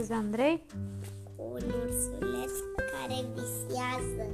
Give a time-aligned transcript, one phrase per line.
[0.00, 0.62] astăzi, Andrei?
[1.36, 4.30] Un ursuleț care visează.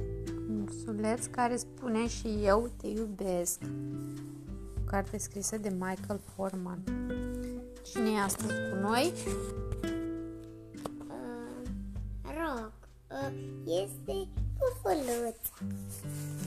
[0.49, 3.59] Un ursuleț care spune și eu te iubesc.
[4.77, 6.79] O carte scrisă de Michael Forman.
[7.83, 9.13] Cine e astăzi cu noi?
[11.07, 11.67] Uh,
[12.23, 12.71] rog,
[13.11, 13.31] uh,
[13.65, 14.27] este
[14.57, 15.53] pufuluța.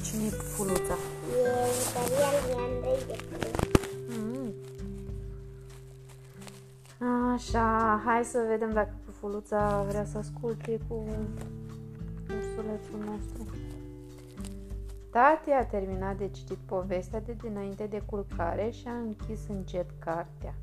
[0.03, 0.97] Cine e pufuluța?
[1.33, 1.51] E
[1.89, 3.51] Italian de Andrei de Cruz.
[4.19, 4.53] Mm.
[7.33, 11.05] Așa, hai să vedem dacă pufuluța vrea să asculte cu
[12.25, 13.47] ursulețul nostru.
[15.11, 20.55] Tati a terminat de citit povestea de dinainte de culcare și a închis încet cartea.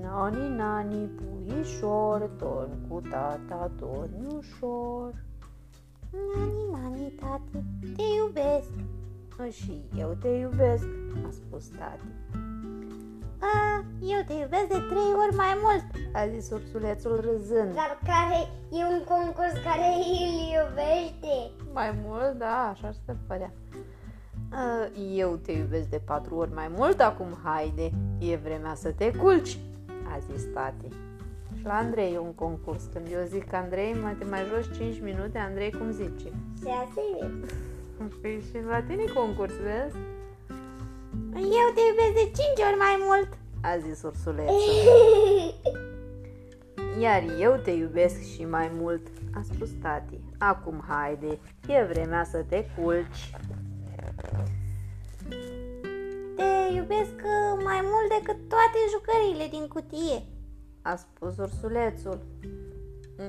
[0.00, 5.24] Nani, nani, puișor, dorm cu tata, dormi ușor.
[6.10, 7.64] Nani, nani, tati,
[7.96, 8.70] te iubesc.
[9.50, 10.86] Și eu te iubesc,
[11.26, 12.41] a spus tati.
[13.42, 17.74] A, eu te iubesc de trei ori mai mult, a zis ursulețul râzând.
[17.74, 20.04] Dar care e un concurs care îl
[20.54, 21.50] iubește?
[21.72, 23.52] Mai mult, da, așa se părea.
[24.50, 29.10] A, eu te iubesc de patru ori mai mult, acum haide, e vremea să te
[29.10, 29.58] culci,
[30.14, 30.86] a zis tati.
[31.58, 32.82] Și la Andrei e un concurs.
[32.92, 36.28] Când eu zic Andrei, mai te mai joci 5 minute, Andrei cum zice?
[36.64, 37.54] Șase minute.
[38.20, 39.96] Păi și la tine e concurs, vezi?
[41.34, 43.28] Eu te iubesc de cinci ori mai mult.
[43.62, 44.54] A zis ursulețul.
[47.00, 50.20] Iar eu te iubesc și mai mult, a spus tati.
[50.38, 51.38] Acum haide,
[51.68, 53.30] e vremea să te culci.
[56.36, 60.22] Te iubesc uh, mai mult decât toate jucăriile din cutie.
[60.82, 62.18] a spus ursulețul.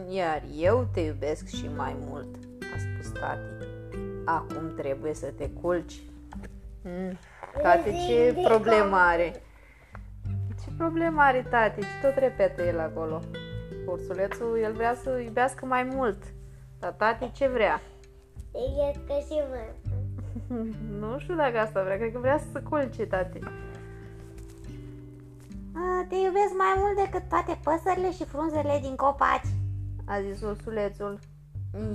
[0.09, 2.35] Iar eu te iubesc și mai mult,
[2.75, 3.65] a spus tati.
[4.25, 6.01] Acum trebuie să te culci.
[6.83, 7.17] Mm,
[7.61, 9.41] tati, ce problemă are?
[10.63, 11.79] Ce problemă are tati?
[11.79, 13.19] Ce tot repetă el acolo?
[13.86, 16.17] Ursulețul, el vrea să iubească mai mult.
[16.80, 17.81] Dar tati ce vrea?
[18.52, 19.65] Te iubesc și mă.
[20.99, 23.39] nu știu dacă asta vrea, cred că vrea să se culce, tati.
[25.75, 29.52] Uh, Te iubesc mai mult decât toate păsările și frunzele din copaci.
[30.05, 31.19] a zis ursulețul.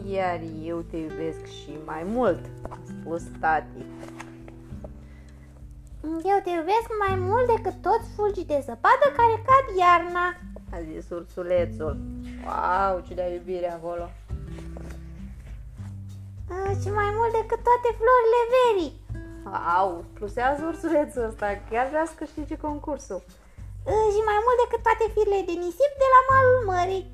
[0.06, 3.84] Iar eu te iubesc și mai mult, a spus tati.
[6.02, 10.26] Eu te iubesc mai mult decât toți fulgii de zăpadă care cad iarna.
[10.74, 11.92] A zis ursulețul.
[12.46, 14.06] Wow, ce de iubire acolo.
[16.50, 18.92] Uh, Și mai mult decât toate florile verii.
[19.52, 23.22] Wow, plusează ursulețul ăsta, chiar vrea să câștige concursul.
[23.90, 27.04] Uh, Și mai mult decât toate firele de nisip de la malul mării.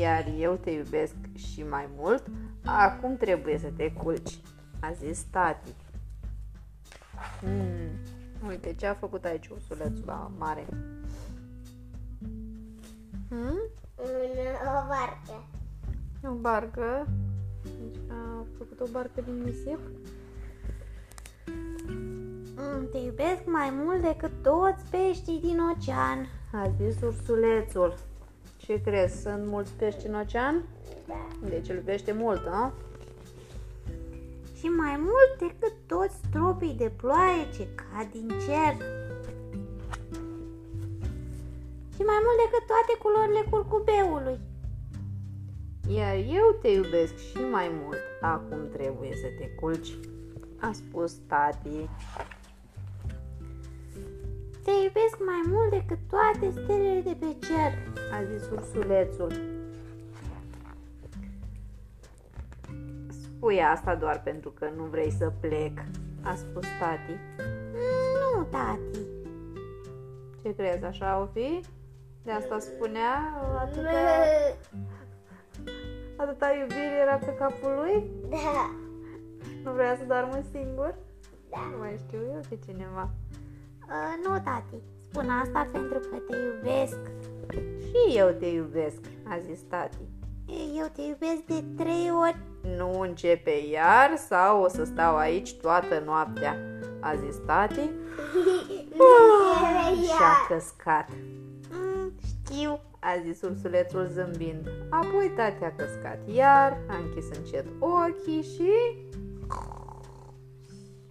[0.00, 2.22] Iar eu te iubesc și mai mult,
[2.64, 4.38] acum trebuie să te culci,
[4.80, 5.74] a zis tati.
[7.40, 10.66] Hmm, uite ce a făcut aici ursulețul la mare.
[13.28, 13.58] Hmm?
[13.96, 15.46] În o barcă.
[16.24, 17.06] O barcă.
[17.62, 19.78] Deci a făcut o barcă din nisip.
[22.56, 26.28] Mm, Te iubesc mai mult decât toți peștii din ocean.
[26.52, 27.94] A zis ursulețul.
[28.56, 29.20] Ce crezi?
[29.20, 30.62] Sunt mulți pești în ocean?
[31.06, 31.28] Da.
[31.48, 32.72] Deci îl iubește mult, a?
[34.64, 38.74] Și mai mult decât toți stropii de ploaie ce cad din cer.
[41.94, 44.38] Și mai mult decât toate culorile curcubeului.
[45.96, 47.98] Iar eu te iubesc și mai mult.
[48.20, 49.98] Acum trebuie să te culci,
[50.60, 51.88] a spus tati.
[54.64, 57.72] Te iubesc mai mult decât toate stelele de pe cer.
[58.12, 59.53] A zis ursulețul.
[63.44, 65.78] Spui asta doar pentru că nu vrei să plec,
[66.22, 67.12] a spus tati.
[67.38, 68.98] Mm, Nu, tati.
[70.42, 71.60] Ce crezi, așa o fi?
[72.22, 73.16] De asta spunea
[73.58, 73.90] atâta,
[76.16, 78.04] atâta iubire era pe capul lui?
[78.28, 78.70] Da,
[79.64, 80.94] Nu vrea să doarmă singur?
[81.50, 81.58] da.
[81.72, 83.10] Nu mai știu eu pe cineva.
[83.88, 84.76] Uh, nu, tati.
[85.08, 87.00] Spun asta pentru că te iubesc.
[87.86, 89.96] Și eu te iubesc, a zis tati.
[90.76, 92.36] Eu te iubesc de trei ori.
[92.76, 96.56] Nu începe iar sau o să stau aici toată noaptea,
[97.00, 97.80] a zis tati
[100.04, 101.08] și a căscat.
[101.70, 102.80] Mm, știu.
[103.00, 104.68] A zis ursulețul zâmbind.
[104.90, 108.70] Apoi tati a căscat iar, a închis încet ochii și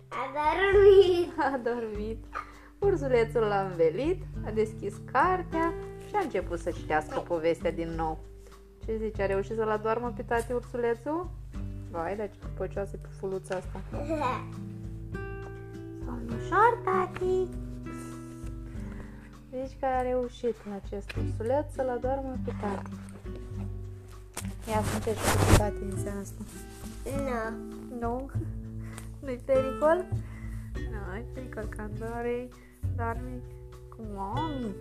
[0.09, 1.39] A dormit.
[1.53, 2.25] a dormit.
[2.79, 5.73] Ursulețul l-a învelit, a deschis cartea
[6.07, 8.19] și a început să citească povestea din nou.
[8.85, 11.29] Ce zici, a reușit să-l adoarmă pe tati ursulețul?
[11.91, 13.81] Vai, dar ce păcioasă pe fuluța asta.
[13.91, 14.23] Da.
[14.23, 14.63] 啊 uh,
[16.05, 17.47] Somn ușor, tati.
[19.49, 22.89] Zici că a reușit în acest ursuleț să-l adormă pe tati.
[24.69, 26.43] Ia să încerci cu tati în seara asta.
[27.03, 27.97] Nu.
[27.99, 28.29] Nu?
[29.19, 30.05] Nu-i pericol?
[30.73, 32.47] Nu, e pericol că doare,
[32.95, 33.41] doarme
[33.89, 34.75] cu mami.